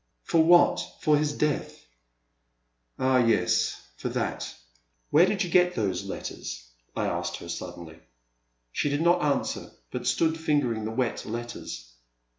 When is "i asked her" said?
6.95-7.47